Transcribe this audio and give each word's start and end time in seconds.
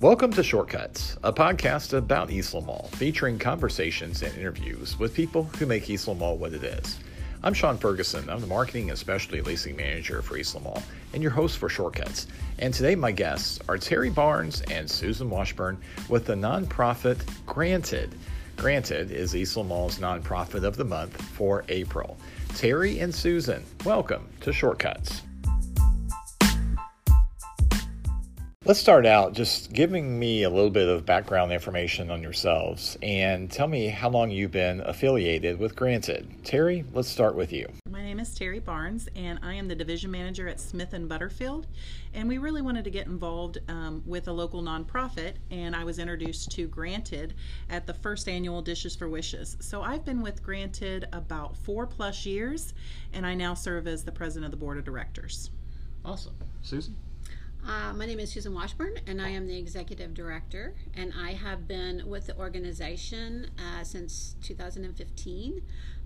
Welcome 0.00 0.32
to 0.32 0.42
Shortcuts, 0.42 1.18
a 1.22 1.30
podcast 1.30 1.92
about 1.92 2.30
Eastland 2.30 2.66
Mall, 2.66 2.88
featuring 2.92 3.38
conversations 3.38 4.22
and 4.22 4.34
interviews 4.34 4.98
with 4.98 5.12
people 5.12 5.42
who 5.58 5.66
make 5.66 5.90
Eastland 5.90 6.20
Mall 6.20 6.38
what 6.38 6.54
it 6.54 6.64
is. 6.64 6.98
I'm 7.42 7.52
Sean 7.52 7.76
Ferguson. 7.76 8.30
I'm 8.30 8.40
the 8.40 8.46
marketing 8.46 8.88
and 8.88 8.98
specialty 8.98 9.42
leasing 9.42 9.76
manager 9.76 10.22
for 10.22 10.38
Eastland 10.38 10.64
Mall 10.64 10.82
and 11.12 11.22
your 11.22 11.32
host 11.32 11.58
for 11.58 11.68
Shortcuts. 11.68 12.28
And 12.60 12.72
today, 12.72 12.94
my 12.94 13.12
guests 13.12 13.58
are 13.68 13.76
Terry 13.76 14.08
Barnes 14.08 14.62
and 14.70 14.90
Susan 14.90 15.28
Washburn 15.28 15.76
with 16.08 16.24
the 16.24 16.32
nonprofit 16.34 17.18
Granted. 17.44 18.14
Granted 18.56 19.10
is 19.10 19.36
Eastland 19.36 19.68
Mall's 19.68 19.98
nonprofit 19.98 20.64
of 20.64 20.78
the 20.78 20.84
month 20.84 21.20
for 21.20 21.62
April. 21.68 22.16
Terry 22.54 23.00
and 23.00 23.14
Susan, 23.14 23.62
welcome 23.84 24.26
to 24.40 24.50
Shortcuts. 24.50 25.20
Let's 28.70 28.78
start 28.78 29.04
out 29.04 29.32
just 29.32 29.72
giving 29.72 30.16
me 30.16 30.44
a 30.44 30.48
little 30.48 30.70
bit 30.70 30.86
of 30.86 31.04
background 31.04 31.50
information 31.50 32.08
on 32.08 32.22
yourselves 32.22 32.96
and 33.02 33.50
tell 33.50 33.66
me 33.66 33.88
how 33.88 34.08
long 34.10 34.30
you've 34.30 34.52
been 34.52 34.80
affiliated 34.82 35.58
with 35.58 35.74
Granted. 35.74 36.32
Terry, 36.44 36.84
let's 36.92 37.08
start 37.08 37.34
with 37.34 37.52
you. 37.52 37.68
My 37.90 38.00
name 38.00 38.20
is 38.20 38.32
Terry 38.32 38.60
Barnes, 38.60 39.08
and 39.16 39.40
I 39.42 39.54
am 39.54 39.66
the 39.66 39.74
division 39.74 40.12
manager 40.12 40.46
at 40.46 40.60
Smith 40.60 40.92
and 40.92 41.08
Butterfield. 41.08 41.66
And 42.14 42.28
we 42.28 42.38
really 42.38 42.62
wanted 42.62 42.84
to 42.84 42.90
get 42.90 43.08
involved 43.08 43.58
um, 43.66 44.04
with 44.06 44.28
a 44.28 44.32
local 44.32 44.62
nonprofit, 44.62 45.32
and 45.50 45.74
I 45.74 45.82
was 45.82 45.98
introduced 45.98 46.52
to 46.52 46.68
Granted 46.68 47.34
at 47.70 47.88
the 47.88 47.94
first 47.94 48.28
annual 48.28 48.62
Dishes 48.62 48.94
for 48.94 49.08
Wishes. 49.08 49.56
So 49.58 49.82
I've 49.82 50.04
been 50.04 50.22
with 50.22 50.44
Granted 50.44 51.08
about 51.12 51.56
four 51.56 51.88
plus 51.88 52.24
years, 52.24 52.72
and 53.12 53.26
I 53.26 53.34
now 53.34 53.54
serve 53.54 53.88
as 53.88 54.04
the 54.04 54.12
president 54.12 54.44
of 54.44 54.52
the 54.52 54.64
board 54.64 54.78
of 54.78 54.84
directors. 54.84 55.50
Awesome. 56.04 56.34
Susan? 56.62 56.94
Uh, 57.66 57.92
my 57.92 58.06
name 58.06 58.18
is 58.18 58.32
Susan 58.32 58.54
Washburn, 58.54 58.94
and 59.06 59.20
I 59.20 59.28
am 59.28 59.46
the 59.46 59.56
executive 59.56 60.14
director. 60.14 60.74
And 60.94 61.12
I 61.18 61.32
have 61.32 61.68
been 61.68 62.08
with 62.08 62.26
the 62.26 62.36
organization 62.38 63.50
uh, 63.58 63.84
since 63.84 64.36
2015. 64.42 65.62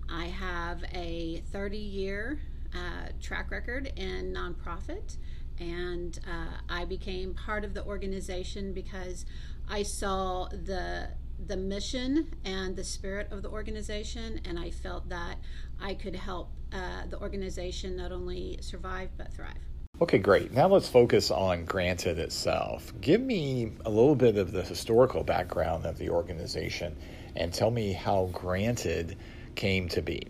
I 0.09 0.25
have 0.25 0.83
a 0.93 1.43
30 1.51 1.77
year 1.77 2.39
uh, 2.73 3.09
track 3.21 3.51
record 3.51 3.91
in 3.95 4.33
nonprofit, 4.33 5.17
and 5.57 6.19
uh, 6.27 6.57
I 6.69 6.83
became 6.83 7.33
part 7.33 7.63
of 7.63 7.73
the 7.73 7.85
organization 7.85 8.73
because 8.73 9.25
I 9.69 9.83
saw 9.83 10.47
the 10.49 11.09
the 11.47 11.57
mission 11.57 12.33
and 12.45 12.77
the 12.77 12.83
spirit 12.83 13.29
of 13.31 13.41
the 13.43 13.49
organization, 13.49 14.41
and 14.45 14.59
I 14.59 14.71
felt 14.71 15.09
that 15.09 15.37
I 15.81 15.93
could 15.93 16.15
help 16.15 16.51
uh, 16.73 17.07
the 17.09 17.19
organization 17.19 17.95
not 17.95 18.11
only 18.11 18.57
survive 18.61 19.09
but 19.17 19.33
thrive. 19.33 19.74
Okay, 20.01 20.17
great. 20.17 20.51
Now 20.51 20.67
let's 20.67 20.89
focus 20.89 21.31
on 21.31 21.63
Granted 21.63 22.19
itself. 22.19 22.91
Give 22.99 23.21
me 23.21 23.71
a 23.85 23.89
little 23.89 24.15
bit 24.15 24.35
of 24.37 24.51
the 24.51 24.61
historical 24.61 25.23
background 25.23 25.85
of 25.85 25.97
the 25.97 26.09
organization 26.09 26.97
and 27.37 27.53
tell 27.53 27.71
me 27.71 27.93
how 27.93 28.25
Granted 28.33 29.17
came 29.55 29.87
to 29.87 30.01
be. 30.01 30.27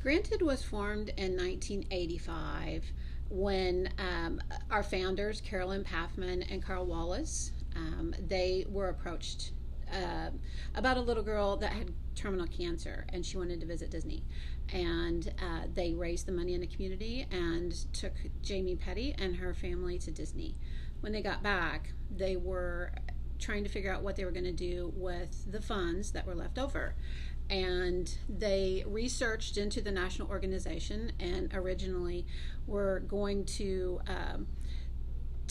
Granted 0.00 0.40
was 0.40 0.62
formed 0.62 1.08
in 1.16 1.36
1985 1.36 2.84
when 3.28 3.88
um, 3.98 4.40
our 4.70 4.84
founders, 4.84 5.40
Carolyn 5.40 5.82
Paffman 5.82 6.42
and 6.42 6.62
Carl 6.62 6.86
Wallace, 6.86 7.50
um, 7.74 8.14
they 8.28 8.66
were 8.68 8.88
approached 8.88 9.50
uh, 9.92 10.30
about 10.74 10.96
a 10.96 11.00
little 11.00 11.22
girl 11.22 11.56
that 11.58 11.72
had 11.72 11.92
terminal 12.14 12.46
cancer 12.46 13.06
and 13.10 13.24
she 13.24 13.36
wanted 13.36 13.60
to 13.60 13.66
visit 13.66 13.90
Disney 13.90 14.22
and 14.72 15.32
uh, 15.40 15.66
they 15.72 15.94
raised 15.94 16.26
the 16.26 16.32
money 16.32 16.54
in 16.54 16.60
the 16.60 16.66
community 16.66 17.26
and 17.30 17.72
took 17.92 18.12
Jamie 18.42 18.76
Petty 18.76 19.14
and 19.18 19.36
her 19.36 19.54
family 19.54 19.98
to 19.98 20.10
Disney. 20.10 20.54
When 21.00 21.12
they 21.12 21.22
got 21.22 21.42
back, 21.42 21.92
they 22.10 22.36
were 22.36 22.92
trying 23.38 23.64
to 23.64 23.70
figure 23.70 23.92
out 23.92 24.02
what 24.02 24.16
they 24.16 24.24
were 24.24 24.30
going 24.30 24.44
to 24.44 24.52
do 24.52 24.92
with 24.96 25.50
the 25.50 25.60
funds 25.60 26.12
that 26.12 26.26
were 26.26 26.34
left 26.34 26.58
over. 26.58 26.94
And 27.50 28.16
they 28.28 28.84
researched 28.86 29.58
into 29.58 29.82
the 29.82 29.90
national 29.90 30.28
organization 30.28 31.12
and 31.18 31.52
originally 31.52 32.24
were 32.66 33.00
going 33.00 33.44
to 33.44 34.00
um, 34.06 34.46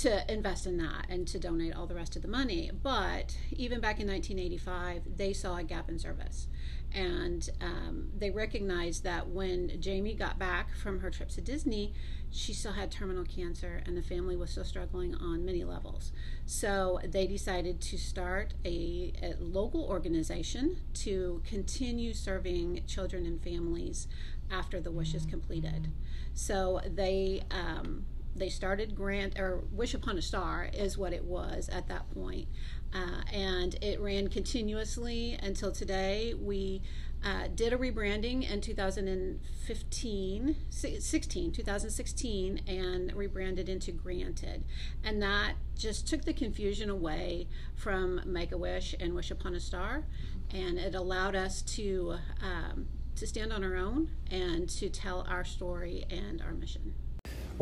to 0.02 0.32
invest 0.32 0.66
in 0.66 0.78
that 0.78 1.06
and 1.10 1.28
to 1.28 1.40
donate 1.40 1.76
all 1.76 1.86
the 1.86 1.96
rest 1.96 2.16
of 2.16 2.22
the 2.22 2.28
money. 2.28 2.72
But 2.82 3.38
even 3.52 3.80
back 3.80 4.00
in 4.00 4.08
1985, 4.08 5.18
they 5.18 5.34
saw 5.34 5.58
a 5.58 5.64
gap 5.64 5.90
in 5.90 6.00
service 6.00 6.48
and 6.94 7.50
um, 7.62 8.10
they 8.18 8.32
recognized 8.32 9.04
that 9.04 9.30
when 9.30 9.80
Jamie 9.80 10.14
got 10.14 10.38
back 10.38 10.76
from 10.76 11.00
her 11.00 11.10
trip 11.10 11.30
to 11.30 11.42
Disney, 11.42 11.94
she 12.30 12.54
still 12.54 12.74
had 12.74 12.92
terminal 12.92 13.24
cancer, 13.24 13.82
and 13.86 13.98
the 13.98 14.02
family 14.02 14.36
was 14.36 14.52
still 14.52 14.64
struggling 14.64 15.16
on 15.16 15.46
many 15.46 15.64
levels. 15.64 16.12
So 16.46 17.00
they 17.04 17.28
decided 17.28 17.82
to 17.82 17.98
start 17.98 18.54
a, 18.66 19.14
a 19.22 19.36
local 19.40 19.84
organization 19.86 20.78
to 20.96 21.42
continue 21.46 22.14
serving 22.14 22.84
children 22.88 23.26
and 23.26 23.42
families 23.42 24.08
after 24.50 24.82
the 24.82 24.92
wish 24.92 25.14
is 25.14 25.26
completed. 25.26 25.90
So 26.34 26.82
they 26.86 27.44
um, 27.52 28.06
they 28.36 28.50
started 28.50 28.96
Grant 28.96 29.38
or 29.40 29.64
Wish 29.72 29.94
Upon 29.94 30.18
a 30.18 30.22
Star 30.22 30.70
is 30.74 30.98
what 30.98 31.14
it 31.14 31.26
was 31.26 31.70
at 31.70 31.88
that 31.88 32.10
point. 32.14 32.48
Uh, 32.94 33.22
and 33.32 33.76
it 33.82 34.00
ran 34.02 34.28
continuously 34.28 35.38
until 35.42 35.72
today. 35.72 36.34
We 36.34 36.82
uh, 37.24 37.48
did 37.54 37.72
a 37.72 37.78
rebranding 37.78 38.50
in 38.50 38.62
2015, 38.62 40.56
16, 40.70 41.52
2016, 41.52 42.62
and 42.68 43.14
rebranded 43.14 43.70
into 43.70 43.92
Granted. 43.92 44.64
And 45.04 45.22
that 45.22 45.54
just 45.78 46.08
took 46.08 46.26
the 46.26 46.34
confusion 46.34 46.90
away 46.90 47.48
from 47.76 48.22
Make 48.26 48.52
a 48.52 48.58
Wish 48.58 48.96
and 49.00 49.14
Wish 49.14 49.30
Upon 49.30 49.54
a 49.56 49.60
Star, 49.60 50.06
and 50.52 50.80
it 50.80 50.96
allowed 50.96 51.36
us 51.36 51.62
to 51.62 52.16
um, 52.42 52.88
to 53.16 53.28
stand 53.28 53.54
on 53.54 53.64
our 53.64 53.76
own 53.76 54.10
and 54.32 54.68
to 54.68 54.90
tell 54.90 55.28
our 55.30 55.44
story 55.44 56.06
and 56.10 56.42
our 56.42 56.54
mission. 56.54 56.96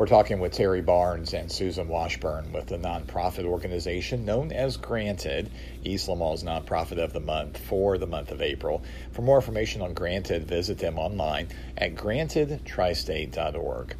We're 0.00 0.06
talking 0.06 0.40
with 0.40 0.54
Terry 0.54 0.80
Barnes 0.80 1.34
and 1.34 1.52
Susan 1.52 1.86
Washburn 1.86 2.54
with 2.54 2.68
the 2.68 2.78
nonprofit 2.78 3.44
organization 3.44 4.24
known 4.24 4.50
as 4.50 4.78
Granted, 4.78 5.50
Eastland 5.84 6.20
Mall's 6.20 6.42
nonprofit 6.42 6.96
of 6.96 7.12
the 7.12 7.20
month 7.20 7.58
for 7.58 7.98
the 7.98 8.06
month 8.06 8.30
of 8.30 8.40
April. 8.40 8.82
For 9.12 9.20
more 9.20 9.36
information 9.36 9.82
on 9.82 9.92
Granted, 9.92 10.48
visit 10.48 10.78
them 10.78 10.98
online 10.98 11.48
at 11.76 11.96
grantedtristate.org. 11.96 13.94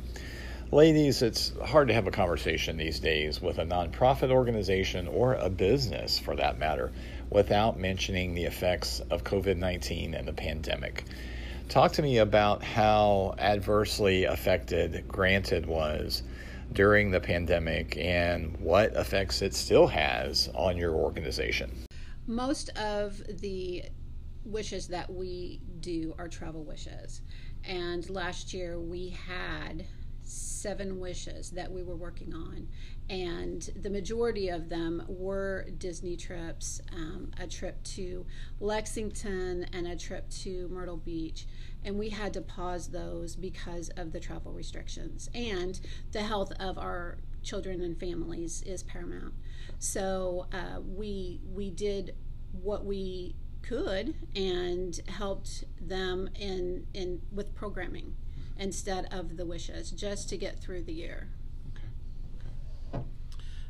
Ladies, 0.72 1.20
it's 1.20 1.52
hard 1.66 1.88
to 1.88 1.94
have 1.94 2.06
a 2.06 2.10
conversation 2.10 2.78
these 2.78 2.98
days 2.98 3.42
with 3.42 3.58
a 3.58 3.66
nonprofit 3.66 4.30
organization 4.30 5.06
or 5.06 5.34
a 5.34 5.50
business 5.50 6.18
for 6.18 6.34
that 6.34 6.58
matter 6.58 6.92
without 7.28 7.78
mentioning 7.78 8.34
the 8.34 8.44
effects 8.44 9.00
of 9.10 9.22
COVID 9.22 9.58
19 9.58 10.14
and 10.14 10.26
the 10.26 10.32
pandemic. 10.32 11.04
Talk 11.70 11.92
to 11.92 12.02
me 12.02 12.18
about 12.18 12.64
how 12.64 13.36
adversely 13.38 14.24
affected 14.24 15.06
Granted 15.06 15.66
was 15.66 16.24
during 16.72 17.12
the 17.12 17.20
pandemic 17.20 17.96
and 17.96 18.56
what 18.58 18.92
effects 18.96 19.40
it 19.40 19.54
still 19.54 19.86
has 19.86 20.50
on 20.56 20.76
your 20.76 20.94
organization. 20.94 21.70
Most 22.26 22.70
of 22.70 23.22
the 23.40 23.84
wishes 24.44 24.88
that 24.88 25.14
we 25.14 25.60
do 25.78 26.12
are 26.18 26.26
travel 26.26 26.64
wishes. 26.64 27.20
And 27.62 28.10
last 28.10 28.52
year 28.52 28.80
we 28.80 29.10
had 29.10 29.86
seven 30.22 31.00
wishes 31.00 31.50
that 31.50 31.70
we 31.70 31.82
were 31.82 31.96
working 31.96 32.34
on, 32.34 32.68
and 33.10 33.70
the 33.82 33.90
majority 33.90 34.48
of 34.48 34.68
them 34.68 35.02
were 35.08 35.66
Disney 35.78 36.16
trips 36.16 36.80
um, 36.92 37.32
a 37.40 37.46
trip 37.46 37.82
to 37.82 38.24
Lexington 38.60 39.66
and 39.72 39.88
a 39.88 39.96
trip 39.96 40.30
to 40.30 40.68
Myrtle 40.68 40.96
Beach. 40.96 41.46
And 41.84 41.98
we 41.98 42.10
had 42.10 42.32
to 42.34 42.40
pause 42.40 42.88
those 42.88 43.34
because 43.34 43.88
of 43.96 44.12
the 44.12 44.20
travel 44.20 44.52
restrictions. 44.52 45.28
And 45.34 45.80
the 46.12 46.22
health 46.22 46.52
of 46.60 46.78
our 46.78 47.18
children 47.42 47.80
and 47.82 47.98
families 47.98 48.62
is 48.62 48.82
paramount. 48.82 49.34
So 49.78 50.46
uh, 50.52 50.80
we, 50.80 51.40
we 51.52 51.70
did 51.70 52.14
what 52.52 52.84
we 52.84 53.34
could 53.62 54.14
and 54.36 55.00
helped 55.08 55.64
them 55.80 56.28
in, 56.38 56.86
in 56.94 57.22
with 57.32 57.54
programming 57.54 58.14
instead 58.60 59.12
of 59.12 59.36
the 59.36 59.44
wishes 59.44 59.90
just 59.90 60.28
to 60.28 60.36
get 60.36 60.60
through 60.60 60.82
the 60.82 60.92
year. 60.92 61.28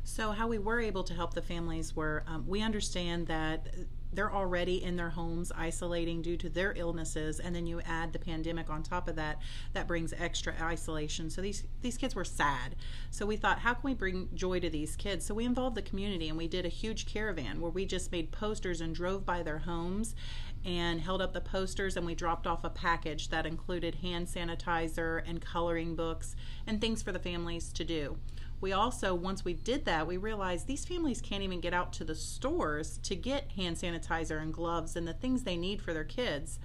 So, 0.03 0.31
how 0.31 0.47
we 0.47 0.59
were 0.59 0.81
able 0.81 1.03
to 1.05 1.13
help 1.13 1.33
the 1.33 1.41
families 1.41 1.95
were 1.95 2.23
um, 2.27 2.45
we 2.45 2.61
understand 2.61 3.27
that 3.27 3.67
they're 4.13 4.33
already 4.33 4.83
in 4.83 4.95
their 4.95 5.09
homes 5.09 5.51
isolating 5.55 6.21
due 6.21 6.37
to 6.37 6.49
their 6.49 6.73
illnesses 6.75 7.39
and 7.39 7.55
then 7.55 7.65
you 7.65 7.81
add 7.85 8.13
the 8.13 8.19
pandemic 8.19 8.69
on 8.69 8.83
top 8.83 9.07
of 9.07 9.15
that 9.15 9.39
that 9.73 9.87
brings 9.87 10.13
extra 10.13 10.53
isolation. 10.61 11.29
So 11.29 11.41
these 11.41 11.63
these 11.81 11.97
kids 11.97 12.15
were 12.15 12.25
sad. 12.25 12.75
So 13.09 13.25
we 13.25 13.37
thought 13.37 13.59
how 13.59 13.73
can 13.73 13.83
we 13.83 13.93
bring 13.93 14.29
joy 14.33 14.59
to 14.59 14.69
these 14.69 14.95
kids? 14.95 15.25
So 15.25 15.33
we 15.33 15.45
involved 15.45 15.75
the 15.75 15.81
community 15.81 16.29
and 16.29 16.37
we 16.37 16.47
did 16.47 16.65
a 16.65 16.69
huge 16.69 17.05
caravan 17.05 17.61
where 17.61 17.71
we 17.71 17.85
just 17.85 18.11
made 18.11 18.31
posters 18.31 18.81
and 18.81 18.93
drove 18.93 19.25
by 19.25 19.43
their 19.43 19.59
homes 19.59 20.15
and 20.63 21.01
held 21.01 21.21
up 21.21 21.33
the 21.33 21.41
posters 21.41 21.97
and 21.97 22.05
we 22.05 22.13
dropped 22.13 22.45
off 22.45 22.63
a 22.63 22.69
package 22.69 23.29
that 23.29 23.45
included 23.45 23.95
hand 23.95 24.27
sanitizer 24.27 25.21
and 25.27 25.41
coloring 25.41 25.95
books 25.95 26.35
and 26.67 26.79
things 26.79 27.01
for 27.01 27.11
the 27.11 27.19
families 27.19 27.71
to 27.73 27.83
do. 27.83 28.17
We 28.61 28.73
also, 28.73 29.15
once 29.15 29.43
we 29.43 29.53
did 29.53 29.85
that, 29.85 30.05
we 30.05 30.17
realized 30.17 30.67
these 30.67 30.85
families 30.85 31.19
can't 31.19 31.41
even 31.41 31.59
get 31.59 31.73
out 31.73 31.91
to 31.93 32.03
the 32.03 32.15
stores 32.15 32.99
to 32.99 33.15
get 33.15 33.51
hand 33.53 33.75
sanitizer 33.75 34.39
and 34.39 34.53
gloves 34.53 34.95
and 34.95 35.07
the 35.07 35.13
things 35.13 35.43
they 35.43 35.57
need 35.57 35.81
for 35.81 35.93
their 35.93 36.03
kids. 36.03 36.59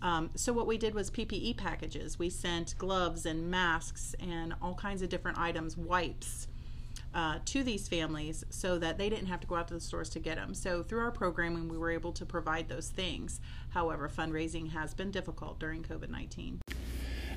Um, 0.00 0.30
so 0.36 0.52
what 0.52 0.68
we 0.68 0.78
did 0.78 0.94
was 0.94 1.10
PPE 1.10 1.56
packages. 1.56 2.18
We 2.18 2.30
sent 2.30 2.78
gloves 2.78 3.26
and 3.26 3.50
masks 3.50 4.14
and 4.20 4.54
all 4.62 4.74
kinds 4.74 5.02
of 5.02 5.08
different 5.08 5.38
items, 5.38 5.76
wipes, 5.76 6.46
uh, 7.14 7.38
to 7.46 7.64
these 7.64 7.88
families 7.88 8.44
so 8.50 8.78
that 8.78 8.98
they 8.98 9.08
didn't 9.08 9.26
have 9.26 9.40
to 9.40 9.46
go 9.46 9.56
out 9.56 9.68
to 9.68 9.74
the 9.74 9.80
stores 9.80 10.10
to 10.10 10.18
get 10.18 10.36
them. 10.36 10.54
So 10.54 10.82
through 10.82 11.00
our 11.00 11.10
programming, 11.10 11.68
we 11.68 11.78
were 11.78 11.90
able 11.90 12.12
to 12.12 12.26
provide 12.26 12.68
those 12.68 12.88
things. 12.88 13.40
However, 13.70 14.08
fundraising 14.08 14.70
has 14.72 14.94
been 14.94 15.10
difficult 15.10 15.58
during 15.58 15.82
COVID 15.82 16.10
19. 16.10 16.60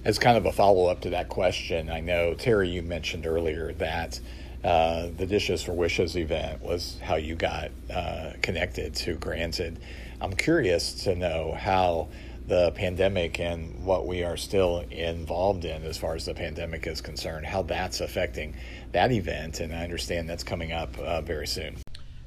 As 0.06 0.18
kind 0.18 0.38
of 0.38 0.46
a 0.46 0.52
follow 0.52 0.88
up 0.88 1.02
to 1.02 1.10
that 1.10 1.28
question, 1.28 1.90
I 1.90 2.00
know, 2.00 2.34
Terry, 2.34 2.70
you 2.70 2.82
mentioned 2.82 3.26
earlier 3.26 3.74
that 3.74 4.20
uh, 4.64 5.10
the 5.18 5.26
Dishes 5.26 5.62
for 5.62 5.74
Wishes 5.74 6.16
event 6.16 6.62
was 6.62 6.98
how 7.02 7.16
you 7.16 7.36
got 7.36 7.72
uh, 7.94 8.32
connected 8.42 8.96
to 8.96 9.16
Granted. 9.16 9.80
I'm 10.22 10.34
curious 10.34 11.04
to 11.04 11.16
know 11.16 11.54
how 11.54 12.08
the 12.48 12.72
pandemic 12.72 13.42
and 13.42 13.86
what 13.86 14.08
we 14.08 14.24
are 14.24 14.38
still 14.38 14.80
involved 14.90 15.66
in 15.66 15.84
as 15.84 15.98
far 15.98 16.16
as 16.16 16.26
the 16.26 16.34
pandemic 16.34 16.88
is 16.88 17.02
concerned, 17.02 17.46
how 17.46 17.62
that's 17.62 18.00
affecting 18.00 18.56
that 18.94 19.12
event. 19.12 19.60
And 19.60 19.76
I 19.76 19.84
understand 19.84 20.30
that's 20.30 20.44
coming 20.44 20.72
up 20.72 20.98
uh, 20.98 21.22
very 21.22 21.46
soon. 21.46 21.76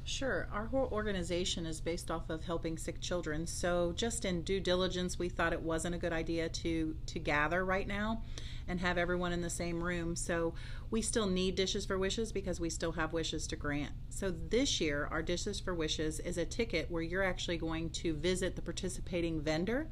Sure. 0.05 0.49
Our 0.53 0.67
whole 0.67 0.89
organization 0.91 1.65
is 1.65 1.81
based 1.81 2.11
off 2.11 2.29
of 2.29 2.43
helping 2.43 2.77
sick 2.77 3.01
children. 3.01 3.47
So, 3.47 3.93
just 3.95 4.25
in 4.25 4.43
due 4.43 4.59
diligence, 4.59 5.17
we 5.17 5.29
thought 5.29 5.53
it 5.53 5.63
wasn't 5.63 5.95
a 5.95 5.99
good 5.99 6.13
idea 6.13 6.49
to 6.49 6.97
to 7.07 7.19
gather 7.21 7.65
right 7.65 7.87
now 7.87 8.23
and 8.67 8.81
have 8.81 8.99
everyone 8.99 9.33
in 9.33 9.43
the 9.43 9.51
same 9.51 9.83
room. 9.83 10.17
So, 10.17 10.55
we 10.91 11.03
still 11.03 11.27
need 11.27 11.55
Dishes 11.55 11.87
for 11.87 11.99
Wishes 11.99 12.33
because 12.33 12.59
we 12.59 12.69
still 12.69 12.93
have 12.93 13.13
wishes 13.13 13.47
to 13.49 13.57
grant. 13.57 13.93
So, 14.11 14.33
this 14.33 14.81
year, 14.81 15.09
our 15.13 15.23
Dishes 15.23 15.61
for 15.61 15.73
Wishes 15.73 16.19
is 16.19 16.37
a 16.37 16.45
ticket 16.45 16.91
where 16.91 17.03
you're 17.03 17.23
actually 17.23 17.59
going 17.59 17.91
to 17.91 18.13
visit 18.13 18.57
the 18.57 18.63
participating 18.63 19.41
vendor 19.41 19.87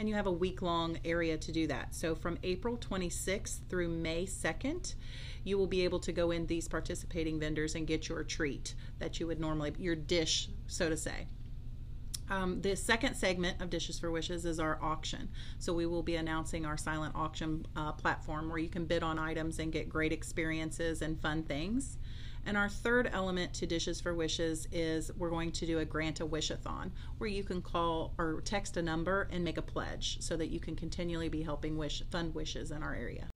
and 0.00 0.08
you 0.08 0.14
have 0.14 0.26
a 0.26 0.32
week 0.32 0.62
long 0.62 0.98
area 1.04 1.36
to 1.36 1.52
do 1.52 1.66
that. 1.66 1.94
So 1.94 2.14
from 2.14 2.38
April 2.42 2.78
26th 2.78 3.58
through 3.68 3.88
May 3.88 4.24
2nd, 4.24 4.94
you 5.44 5.58
will 5.58 5.66
be 5.66 5.84
able 5.84 6.00
to 6.00 6.10
go 6.10 6.30
in 6.30 6.46
these 6.46 6.66
participating 6.66 7.38
vendors 7.38 7.74
and 7.74 7.86
get 7.86 8.08
your 8.08 8.24
treat 8.24 8.74
that 8.98 9.20
you 9.20 9.26
would 9.26 9.38
normally, 9.38 9.74
your 9.78 9.94
dish, 9.94 10.48
so 10.68 10.88
to 10.88 10.96
say. 10.96 11.26
Um, 12.30 12.62
the 12.62 12.76
second 12.76 13.14
segment 13.14 13.60
of 13.60 13.68
Dishes 13.68 13.98
for 13.98 14.10
Wishes 14.10 14.46
is 14.46 14.58
our 14.58 14.78
auction. 14.80 15.28
So 15.58 15.74
we 15.74 15.84
will 15.84 16.02
be 16.02 16.16
announcing 16.16 16.64
our 16.64 16.78
silent 16.78 17.14
auction 17.14 17.66
uh, 17.76 17.92
platform 17.92 18.48
where 18.48 18.58
you 18.58 18.70
can 18.70 18.86
bid 18.86 19.02
on 19.02 19.18
items 19.18 19.58
and 19.58 19.70
get 19.70 19.90
great 19.90 20.12
experiences 20.12 21.02
and 21.02 21.20
fun 21.20 21.42
things. 21.42 21.98
And 22.46 22.56
our 22.56 22.68
third 22.68 23.10
element 23.12 23.54
to 23.54 23.66
Dishes 23.66 24.00
for 24.00 24.14
Wishes 24.14 24.66
is 24.72 25.10
we're 25.16 25.30
going 25.30 25.52
to 25.52 25.66
do 25.66 25.78
a 25.78 25.84
grant 25.84 26.20
a 26.20 26.26
wishathon 26.26 26.90
where 27.18 27.28
you 27.28 27.44
can 27.44 27.62
call 27.62 28.14
or 28.18 28.40
text 28.44 28.76
a 28.76 28.82
number 28.82 29.28
and 29.30 29.44
make 29.44 29.58
a 29.58 29.62
pledge 29.62 30.18
so 30.20 30.36
that 30.36 30.48
you 30.48 30.60
can 30.60 30.74
continually 30.74 31.28
be 31.28 31.42
helping 31.42 31.76
wish 31.76 32.02
fund 32.10 32.34
wishes 32.34 32.70
in 32.70 32.82
our 32.82 32.94
area. 32.94 33.26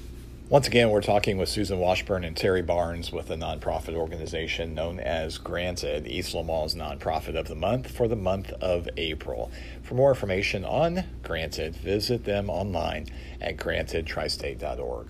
Once 0.50 0.66
again, 0.66 0.90
we're 0.90 1.00
talking 1.00 1.38
with 1.38 1.48
Susan 1.48 1.78
Washburn 1.78 2.22
and 2.22 2.36
Terry 2.36 2.60
Barnes 2.60 3.10
with 3.10 3.30
a 3.30 3.34
nonprofit 3.34 3.94
organization 3.94 4.74
known 4.74 5.00
as 5.00 5.38
Granted, 5.38 6.06
Eastland 6.06 6.48
Mall's 6.48 6.74
nonprofit 6.74 7.34
of 7.34 7.48
the 7.48 7.54
month 7.54 7.90
for 7.90 8.06
the 8.08 8.16
month 8.16 8.52
of 8.60 8.86
April. 8.98 9.50
For 9.82 9.94
more 9.94 10.10
information 10.10 10.62
on 10.62 11.04
Granted, 11.22 11.74
visit 11.74 12.24
them 12.24 12.50
online 12.50 13.06
at 13.40 13.56
grantedtristate.org. 13.56 15.08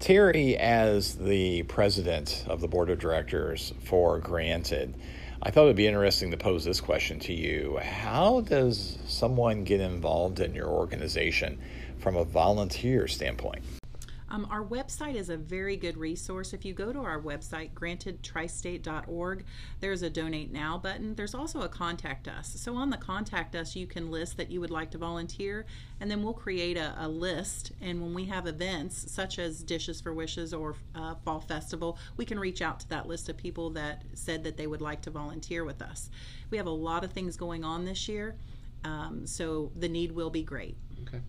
Terry, 0.00 0.56
as 0.56 1.16
the 1.16 1.64
president 1.64 2.44
of 2.46 2.60
the 2.60 2.68
board 2.68 2.88
of 2.88 3.00
directors 3.00 3.74
for 3.82 4.20
Granted, 4.20 4.94
I 5.42 5.50
thought 5.50 5.64
it 5.64 5.66
would 5.66 5.76
be 5.76 5.88
interesting 5.88 6.30
to 6.30 6.36
pose 6.36 6.64
this 6.64 6.80
question 6.80 7.18
to 7.20 7.32
you. 7.32 7.78
How 7.82 8.40
does 8.42 8.96
someone 9.08 9.64
get 9.64 9.80
involved 9.80 10.38
in 10.38 10.54
your 10.54 10.68
organization 10.68 11.58
from 11.98 12.16
a 12.16 12.24
volunteer 12.24 13.08
standpoint? 13.08 13.62
Um, 14.30 14.46
our 14.50 14.64
website 14.64 15.14
is 15.14 15.30
a 15.30 15.36
very 15.36 15.76
good 15.76 15.96
resource. 15.96 16.52
If 16.52 16.64
you 16.64 16.74
go 16.74 16.92
to 16.92 17.00
our 17.00 17.20
website, 17.20 17.72
grantedtristate.org, 17.72 19.44
there's 19.80 20.02
a 20.02 20.10
donate 20.10 20.52
now 20.52 20.76
button. 20.76 21.14
There's 21.14 21.34
also 21.34 21.62
a 21.62 21.68
contact 21.68 22.28
us. 22.28 22.52
So 22.60 22.76
on 22.76 22.90
the 22.90 22.96
contact 22.96 23.54
us, 23.54 23.74
you 23.74 23.86
can 23.86 24.10
list 24.10 24.36
that 24.36 24.50
you 24.50 24.60
would 24.60 24.70
like 24.70 24.90
to 24.90 24.98
volunteer, 24.98 25.64
and 26.00 26.10
then 26.10 26.22
we'll 26.22 26.34
create 26.34 26.76
a, 26.76 26.94
a 26.98 27.08
list. 27.08 27.72
And 27.80 28.02
when 28.02 28.12
we 28.12 28.26
have 28.26 28.46
events 28.46 29.10
such 29.10 29.38
as 29.38 29.62
Dishes 29.62 30.00
for 30.00 30.12
Wishes 30.12 30.52
or 30.52 30.74
uh, 30.94 31.14
Fall 31.24 31.40
Festival, 31.40 31.98
we 32.16 32.24
can 32.24 32.38
reach 32.38 32.60
out 32.60 32.80
to 32.80 32.88
that 32.90 33.06
list 33.06 33.28
of 33.28 33.36
people 33.36 33.70
that 33.70 34.02
said 34.14 34.44
that 34.44 34.56
they 34.56 34.66
would 34.66 34.82
like 34.82 35.00
to 35.02 35.10
volunteer 35.10 35.64
with 35.64 35.80
us. 35.80 36.10
We 36.50 36.58
have 36.58 36.66
a 36.66 36.70
lot 36.70 37.04
of 37.04 37.12
things 37.12 37.36
going 37.36 37.64
on 37.64 37.84
this 37.84 38.08
year, 38.08 38.36
um, 38.84 39.26
so 39.26 39.72
the 39.74 39.88
need 39.88 40.12
will 40.12 40.30
be 40.30 40.42
great. 40.42 40.76
Okay. 41.06 41.20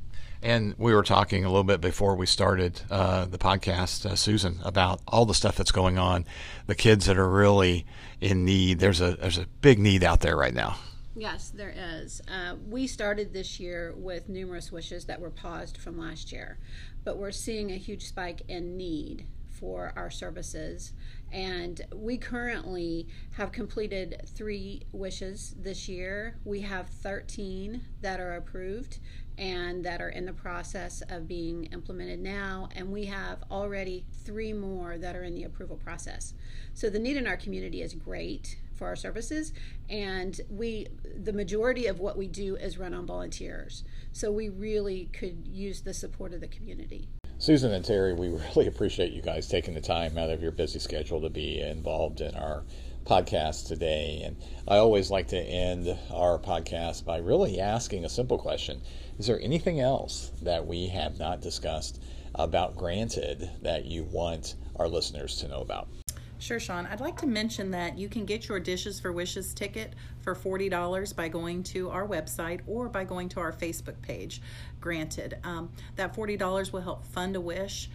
And 0.42 0.74
we 0.78 0.94
were 0.94 1.04
talking 1.04 1.44
a 1.44 1.50
little 1.50 1.66
bit 1.66 1.82
before 1.82 2.16
we 2.16 2.26
started 2.26 2.82
uh, 2.90 3.26
the 3.26 3.38
podcast, 3.38 4.06
uh, 4.06 4.16
Susan, 4.16 4.60
about 4.64 5.02
all 5.06 5.26
the 5.26 5.34
stuff 5.34 5.58
that's 5.58 5.72
going 5.72 5.98
on. 5.98 6.26
The 6.68 6.76
kids 6.76 7.08
that 7.08 7.18
are 7.18 7.30
really 7.30 7.86
in 8.22 8.46
need. 8.46 8.80
There's 8.80 9.02
a 9.02 9.16
there's 9.16 9.38
a 9.38 9.48
big 9.62 9.80
need 9.80 10.04
out 10.04 10.22
there 10.22 10.38
right 10.38 10.54
now. 10.54 10.78
Yes, 11.16 11.50
there 11.50 11.74
is. 11.76 12.22
Uh, 12.30 12.56
we 12.70 12.88
started 12.88 13.34
this 13.34 13.60
year 13.60 13.94
with 13.98 14.30
numerous 14.30 14.72
wishes 14.72 15.06
that 15.06 15.20
were 15.20 15.30
paused 15.30 15.78
from 15.78 15.98
last 15.98 16.32
year, 16.32 16.60
but 17.04 17.18
we're 17.18 17.32
seeing 17.32 17.72
a 17.72 17.78
huge 17.78 18.06
spike 18.06 18.44
in 18.48 18.78
need 18.78 19.26
for 19.60 19.92
our 19.96 20.10
services. 20.10 20.94
And 21.32 21.82
we 21.94 22.18
currently 22.18 23.08
have 23.32 23.52
completed 23.52 24.22
three 24.28 24.84
wishes 24.94 25.56
this 25.60 25.90
year. 25.90 26.38
We 26.46 26.62
have 26.62 26.88
13 26.88 27.82
that 28.02 28.20
are 28.20 28.36
approved 28.36 29.00
and 29.40 29.86
that 29.86 30.02
are 30.02 30.10
in 30.10 30.26
the 30.26 30.34
process 30.34 31.02
of 31.10 31.28
being 31.28 31.64
implemented 31.72 32.20
now. 32.20 32.68
And 32.76 32.92
we 32.92 33.06
have 33.06 33.40
already 33.50 34.06
three 34.26 34.52
more 34.52 34.98
that 34.98 35.16
are 35.16 35.24
in 35.24 35.34
the 35.34 35.46
approval 35.46 35.78
process. 35.78 36.34
So 36.74 36.90
the 36.90 37.00
need 37.00 37.16
in 37.16 37.26
our 37.26 37.38
community 37.38 37.82
is 37.82 37.94
great 37.94 38.58
for 38.76 38.88
our 38.88 38.96
services 38.96 39.52
and 39.90 40.40
we 40.50 40.88
the 41.22 41.34
majority 41.34 41.86
of 41.88 42.00
what 42.00 42.18
we 42.18 42.28
do 42.28 42.56
is 42.56 42.78
run 42.78 42.94
on 42.94 43.06
volunteers 43.06 43.84
so 44.14 44.32
we 44.32 44.48
really 44.48 45.10
could 45.12 45.46
use 45.46 45.82
the 45.82 45.94
support 45.94 46.34
of 46.34 46.40
the 46.40 46.48
community 46.48 47.10
susan 47.38 47.74
and 47.74 47.84
terry 47.84 48.14
we 48.14 48.30
really 48.56 48.68
appreciate 48.68 49.12
you 49.12 49.22
guys 49.22 49.50
taking 49.50 49.74
the 49.74 49.82
time 49.82 50.18
out 50.18 50.30
of 50.30 50.42
your 50.42 50.52
busy 50.54 50.80
schedule 50.80 51.20
to 51.20 51.30
be 51.30 51.60
involved 51.60 52.22
in 52.22 52.34
our 52.36 52.64
podcast 53.06 53.68
today 53.68 54.22
and 54.24 54.36
i 54.68 54.78
always 54.78 55.10
like 55.10 55.28
to 55.28 55.38
end 55.38 55.98
our 56.14 56.38
podcast 56.38 57.06
by 57.06 57.18
really 57.18 57.60
asking 57.60 58.06
a 58.06 58.10
simple 58.10 58.38
question 58.38 58.82
is 59.20 59.28
there 59.28 59.40
anything 59.42 59.82
else 59.82 60.32
that 60.42 60.66
we 60.66 60.88
have 60.88 61.20
not 61.20 61.42
discussed 61.42 62.02
about 62.36 62.78
Granted 62.78 63.50
that 63.62 63.86
you 63.86 64.06
want 64.06 64.56
our 64.78 64.88
listeners 64.88 65.36
to 65.38 65.48
know 65.48 65.60
about? 65.60 65.90
Sure, 66.38 66.60
Sean. 66.60 66.86
I'd 66.86 67.02
like 67.02 67.18
to 67.18 67.28
mention 67.28 67.72
that 67.72 67.98
you 67.98 68.08
can 68.08 68.24
get 68.24 68.48
your 68.48 68.62
Dishes 68.62 68.98
for 68.98 69.12
Wishes 69.12 69.54
ticket 69.54 69.94
for 70.22 70.34
$40 70.34 71.14
by 71.14 71.28
going 71.28 71.64
to 71.64 71.90
our 71.90 72.08
website 72.08 72.62
or 72.66 72.88
by 72.88 73.04
going 73.04 73.28
to 73.30 73.42
our 73.42 73.52
Facebook 73.52 74.02
page, 74.02 74.42
Granted. 74.80 75.38
Um, 75.44 75.70
that 75.98 76.16
$40 76.16 76.72
will 76.72 76.80
help 76.80 77.06
fund 77.06 77.36
a 77.36 77.42
wish. 77.42 77.90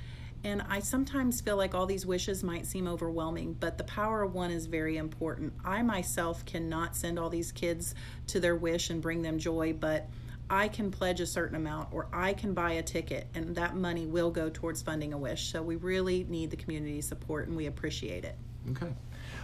And 0.45 0.63
I 0.69 0.81
sometimes 0.81 1.41
feel 1.41 1.57
like 1.57 1.75
all 1.75 1.87
these 1.87 2.05
wishes 2.05 2.45
might 2.45 2.67
seem 2.67 2.87
overwhelming, 2.87 3.55
but 3.55 3.79
the 3.79 3.85
power 3.85 4.23
of 4.23 4.35
one 4.35 4.51
is 4.51 4.67
very 4.67 4.99
important. 4.99 5.55
I 5.65 5.83
myself 5.83 6.45
cannot 6.45 6.95
send 6.95 7.19
all 7.19 7.31
these 7.31 7.51
kids 7.51 7.95
to 8.29 8.41
their 8.41 8.55
wish 8.55 8.91
and 8.91 9.01
bring 9.01 9.23
them 9.23 9.39
joy, 9.39 9.73
but 9.73 10.07
I 10.51 10.69
can 10.69 10.91
pledge 10.91 11.21
a 11.21 11.27
certain 11.27 11.57
amount 11.57 11.89
or 11.93 12.07
I 12.13 12.35
can 12.35 12.53
buy 12.53 12.73
a 12.73 12.83
ticket 12.83 13.27
and 13.35 13.57
that 13.57 13.75
money 13.75 14.05
will 14.05 14.31
go 14.31 14.51
towards 14.51 14.83
funding 14.83 15.15
a 15.15 15.19
wish. 15.19 15.51
So 15.51 15.63
we 15.63 15.77
really 15.77 16.27
need 16.29 16.51
the 16.51 16.57
community 16.57 17.01
support 17.01 17.49
and 17.49 17.57
we 17.57 17.65
appreciate 17.65 18.25
it. 18.25 18.37
Okay. 18.71 18.93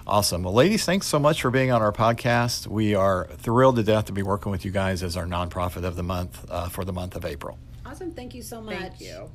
Awesome. 0.07 0.43
Well, 0.43 0.53
ladies, 0.53 0.85
thanks 0.85 1.07
so 1.07 1.19
much 1.19 1.41
for 1.41 1.51
being 1.51 1.71
on 1.71 1.81
our 1.81 1.93
podcast. 1.93 2.67
We 2.67 2.95
are 2.95 3.27
thrilled 3.39 3.77
to 3.77 3.83
death 3.83 4.07
to 4.07 4.13
be 4.13 4.23
working 4.23 4.53
with 4.53 4.67
you 4.67 4.71
guys 4.71 5.03
as 5.03 5.17
our 5.17 5.27
nonprofit 5.27 5.85
of 5.85 5.97
the 5.97 6.03
month 6.03 6.45
uh, 6.51 6.69
for 6.69 6.85
the 6.85 6.93
month 6.93 7.17
of 7.17 7.25
April. 7.25 7.59
Awesome. 7.87 8.13
Thank 8.13 8.35
you 8.35 8.43
so 8.43 8.61
much. 8.61 8.79
Thank 8.79 9.01
you. 9.01 9.31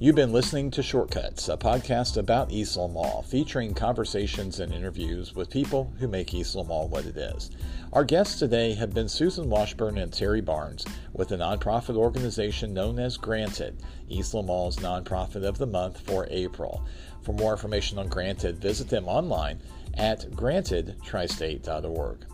You've 0.00 0.14
been 0.14 0.30
listening 0.30 0.70
to 0.70 0.80
Shortcuts, 0.80 1.48
a 1.48 1.56
podcast 1.56 2.18
about 2.18 2.52
Eastland 2.52 2.94
Mall, 2.94 3.22
featuring 3.22 3.74
conversations 3.74 4.60
and 4.60 4.72
interviews 4.72 5.34
with 5.34 5.50
people 5.50 5.92
who 5.98 6.06
make 6.06 6.32
Eastland 6.32 6.68
Mall 6.68 6.86
what 6.86 7.04
it 7.04 7.16
is. 7.16 7.50
Our 7.92 8.04
guests 8.04 8.38
today 8.38 8.74
have 8.74 8.94
been 8.94 9.08
Susan 9.08 9.50
Washburn 9.50 9.98
and 9.98 10.12
Terry 10.12 10.40
Barnes 10.40 10.84
with 11.14 11.30
the 11.30 11.36
nonprofit 11.36 11.96
organization 11.96 12.72
known 12.72 13.00
as 13.00 13.16
Granted, 13.16 13.82
Eastland 14.08 14.46
Mall's 14.46 14.76
nonprofit 14.76 15.44
of 15.44 15.58
the 15.58 15.66
month 15.66 16.00
for 16.02 16.28
April. 16.30 16.86
For 17.22 17.32
more 17.32 17.50
information 17.50 17.98
on 17.98 18.06
Granted, 18.06 18.58
visit 18.58 18.88
them 18.88 19.08
online 19.08 19.58
at 19.94 20.30
grantedtristate.org. 20.30 22.24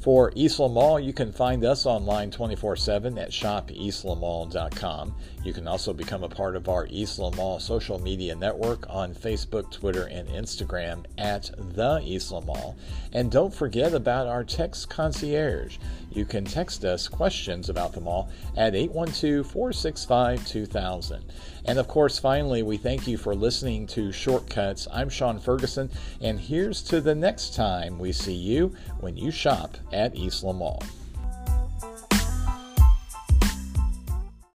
For 0.00 0.32
Eastland 0.36 0.74
Mall, 0.74 1.00
you 1.00 1.12
can 1.12 1.32
find 1.32 1.64
us 1.64 1.84
online 1.84 2.30
24 2.30 2.76
7 2.76 3.18
at 3.18 3.30
shopeastlandmall.com. 3.30 5.14
You 5.48 5.54
can 5.54 5.66
also 5.66 5.94
become 5.94 6.22
a 6.24 6.28
part 6.28 6.56
of 6.56 6.68
our 6.68 6.86
Eastland 6.90 7.36
Mall 7.36 7.58
social 7.58 7.98
media 7.98 8.34
network 8.34 8.84
on 8.90 9.14
Facebook, 9.14 9.70
Twitter, 9.70 10.04
and 10.04 10.28
Instagram 10.28 11.06
at 11.16 11.50
The 11.74 12.02
Eastland 12.04 12.44
Mall. 12.44 12.76
And 13.14 13.30
don't 13.30 13.54
forget 13.54 13.94
about 13.94 14.26
our 14.26 14.44
text 14.44 14.90
concierge. 14.90 15.78
You 16.12 16.26
can 16.26 16.44
text 16.44 16.84
us 16.84 17.08
questions 17.08 17.70
about 17.70 17.94
the 17.94 18.02
mall 18.02 18.28
at 18.58 18.74
812 18.74 19.46
465 19.50 20.46
2000. 20.46 21.24
And 21.64 21.78
of 21.78 21.88
course, 21.88 22.18
finally, 22.18 22.62
we 22.62 22.76
thank 22.76 23.08
you 23.08 23.16
for 23.16 23.34
listening 23.34 23.86
to 23.86 24.12
Shortcuts. 24.12 24.86
I'm 24.92 25.08
Sean 25.08 25.40
Ferguson, 25.40 25.88
and 26.20 26.38
here's 26.38 26.82
to 26.82 27.00
the 27.00 27.14
next 27.14 27.54
time 27.54 27.98
we 27.98 28.12
see 28.12 28.34
you 28.34 28.74
when 29.00 29.16
you 29.16 29.30
shop 29.30 29.78
at 29.94 30.14
Eastland 30.14 30.58
Mall. 30.58 30.82